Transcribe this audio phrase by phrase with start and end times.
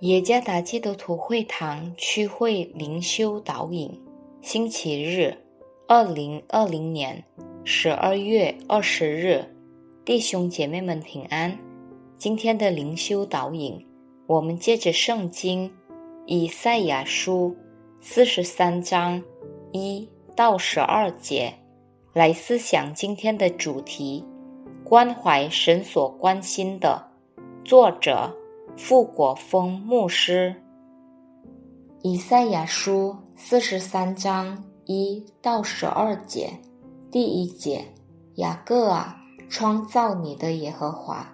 [0.00, 4.00] 耶加达基督徒会堂区会灵修导引，
[4.40, 5.36] 星期日，
[5.88, 7.24] 二零二零年
[7.64, 9.44] 十二月二十日，
[10.04, 11.58] 弟兄姐妹们平安。
[12.16, 13.84] 今天的灵修导引，
[14.28, 15.68] 我们借着圣经
[16.26, 17.56] 以赛亚书
[18.00, 19.20] 四十三章
[19.72, 21.52] 一到十二节
[22.12, 24.24] 来思想今天的主题：
[24.84, 27.04] 关怀神所关心的。
[27.64, 28.32] 作者。
[28.78, 30.54] 复国峰牧师，
[32.00, 36.48] 以赛亚书四十三章一到十二节，
[37.10, 37.84] 第一节：
[38.36, 39.16] 雅各啊，
[39.50, 41.28] 创造你的耶和华，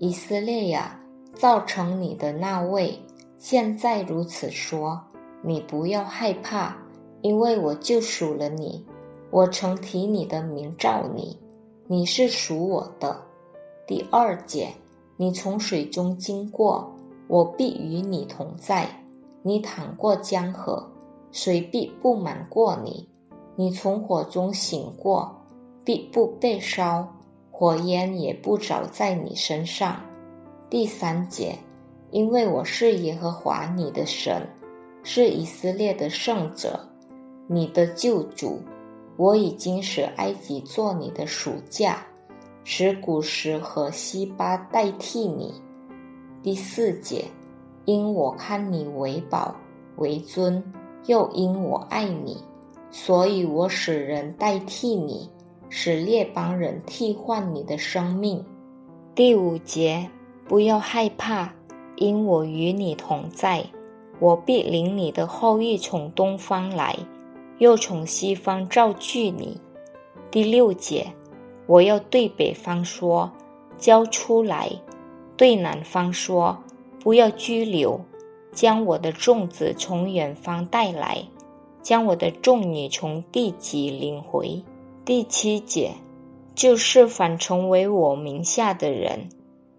[0.00, 1.00] 以色列呀，
[1.34, 3.00] 造成你的那位，
[3.38, 5.02] 现在如此说：
[5.42, 6.76] 你不要害怕，
[7.22, 8.84] 因为我救赎了你，
[9.30, 11.40] 我曾提你的名召你，
[11.86, 13.22] 你是属我的。
[13.86, 14.68] 第二节。
[15.22, 16.96] 你从水中经过，
[17.28, 18.88] 我必与你同在；
[19.44, 20.90] 你淌过江河，
[21.30, 23.06] 水必不满过你；
[23.54, 25.32] 你从火中醒过，
[25.84, 27.06] 必不被烧，
[27.52, 30.00] 火焰也不着在你身上。
[30.68, 31.56] 第三节，
[32.10, 34.48] 因为我是耶和华你的神，
[35.04, 36.88] 是以色列的圣者，
[37.46, 38.58] 你的救主。
[39.16, 42.04] 我已经使埃及做你的暑假。
[42.64, 45.52] 使古时和西巴代替你。
[46.42, 47.24] 第四节，
[47.84, 49.54] 因我看你为宝
[49.96, 50.62] 为尊，
[51.06, 52.36] 又因我爱你，
[52.90, 55.28] 所以我使人代替你，
[55.68, 58.44] 使列邦人替换你的生命。
[59.14, 60.08] 第五节，
[60.46, 61.52] 不要害怕，
[61.96, 63.64] 因我与你同在，
[64.20, 66.96] 我必领你的后裔从东方来，
[67.58, 69.60] 又从西方召聚你。
[70.30, 71.12] 第六节。
[71.66, 73.32] 我要对北方说，
[73.78, 74.80] 交出来；
[75.36, 76.58] 对南方说，
[77.00, 78.00] 不要拘留。
[78.52, 81.24] 将我的粽子从远方带来，
[81.82, 84.62] 将我的众女从地极领回。
[85.06, 85.92] 第七节，
[86.54, 89.30] 就是反成为我名下的人，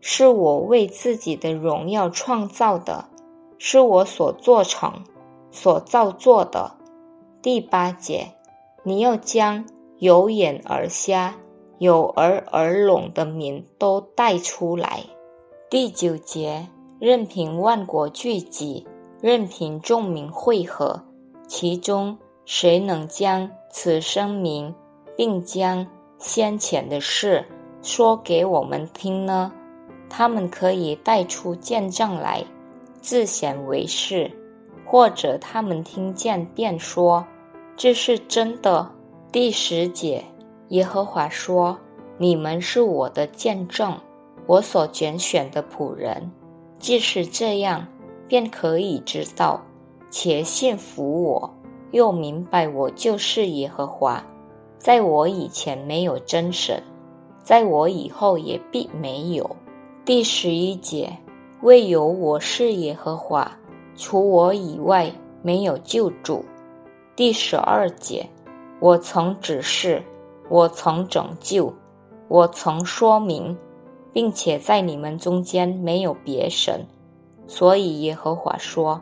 [0.00, 3.06] 是我为自己的荣耀创造的，
[3.58, 5.02] 是我所做成、
[5.50, 6.76] 所造作的。
[7.42, 8.28] 第八节，
[8.84, 9.66] 你要将
[9.98, 11.34] 有眼而瞎。
[11.80, 15.02] 有儿而聋的民都带出来。
[15.70, 16.68] 第九节，
[16.98, 18.86] 任凭万国聚集，
[19.22, 21.02] 任凭众民汇合，
[21.48, 24.74] 其中谁能将此声明，
[25.16, 25.86] 并将
[26.18, 27.46] 先前的事
[27.80, 29.50] 说给我们听呢？
[30.10, 32.44] 他们可以带出见证来，
[33.00, 34.30] 自显为是，
[34.84, 37.24] 或者他们听见便说
[37.74, 38.90] 这是真的。
[39.32, 40.22] 第十节。
[40.70, 41.78] 耶和华说
[42.16, 43.98] ：“你们是我的见证，
[44.46, 46.30] 我所拣选的仆人。
[46.78, 47.88] 即使这样，
[48.28, 49.62] 便可以知道，
[50.10, 51.52] 且信服我，
[51.90, 54.24] 又明白我就是耶和华。
[54.78, 56.84] 在我以前没有真神，
[57.42, 59.56] 在我以后也必没有。”
[60.06, 61.18] 第十一节
[61.62, 63.58] ：“唯有我是耶和华，
[63.96, 65.10] 除我以外
[65.42, 66.44] 没有救主。”
[67.16, 68.28] 第十二节
[68.78, 70.04] ：“我曾指示。”
[70.50, 71.72] 我曾拯救，
[72.26, 73.56] 我曾说明，
[74.12, 76.86] 并且在你们中间没有别神，
[77.46, 79.00] 所以耶和华说：“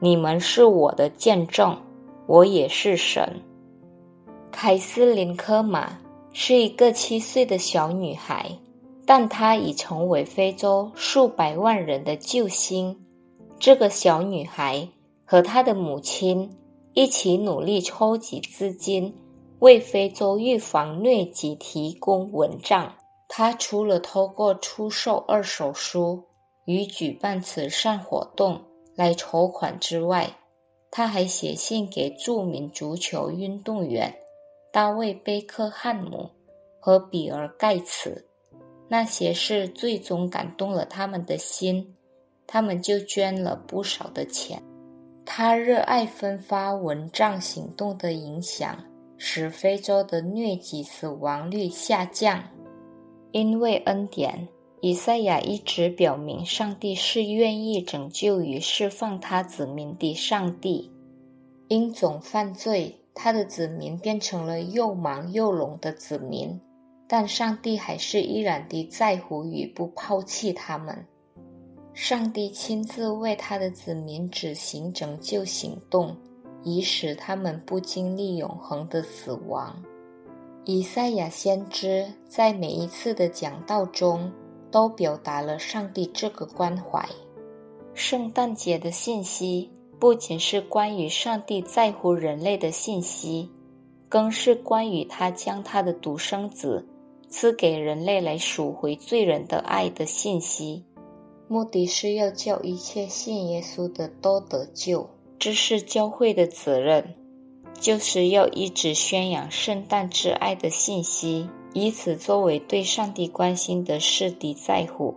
[0.00, 1.76] 你们是我的见证，
[2.26, 3.42] 我也是神。”
[4.50, 5.98] 凯斯林科马
[6.32, 8.52] 是一个七岁的小女孩，
[9.04, 12.98] 但她已成为非洲数百万人的救星。
[13.58, 14.88] 这个小女孩
[15.26, 16.56] 和她的母亲
[16.94, 19.14] 一起努力筹集资金。
[19.66, 22.94] 为非洲预防疟疾提供文章。
[23.26, 26.22] 他除了透过出售二手书
[26.66, 28.62] 与举办慈善活动
[28.94, 30.36] 来筹款之外，
[30.88, 34.14] 他还写信给著名足球运动员
[34.72, 36.30] 大卫·贝克汉姆
[36.78, 38.24] 和比尔·盖茨。
[38.86, 41.96] 那些事最终感动了他们的心，
[42.46, 44.62] 他们就捐了不少的钱。
[45.24, 48.78] 他热爱分发蚊帐行动的影响。
[49.18, 52.44] 使非洲的疟疾死亡率下降，
[53.32, 54.48] 因为恩典，
[54.80, 60.92] 以赛亚一直表明，上帝是愿意拯救与释放他子民的上帝。
[61.68, 66.60] 因总犯罪，他的子民变成了又盲又聋的子民，
[67.08, 71.06] 但上帝还是依然的在乎与不抛弃他们。
[71.92, 76.14] 上帝亲自为他的子民执行拯救行动。
[76.68, 79.80] 以使他们不经历永恒的死亡。
[80.64, 84.32] 以赛亚先知在每一次的讲道中，
[84.68, 87.08] 都表达了上帝这个关怀。
[87.94, 89.70] 圣诞节的信息
[90.00, 93.48] 不仅是关于上帝在乎人类的信息，
[94.08, 96.84] 更是关于他将他的独生子
[97.28, 100.84] 赐给人类来赎回罪人的爱的信息。
[101.46, 105.08] 目的是要叫一切信耶稣的都得救。
[105.38, 107.14] 这是教会的责任，
[107.74, 115.14] 就是要一直宣扬圣诞之爱的信息，以此作为对上帝关心的事的在乎。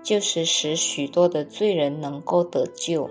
[0.00, 3.10] 就是使许多的罪人能够得救。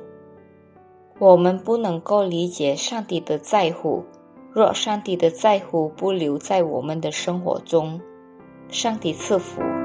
[1.19, 4.05] 我们不能够理解上帝的在乎，
[4.51, 8.01] 若上帝的在乎不留在我们的生活中。
[8.69, 9.76] 上帝赐福。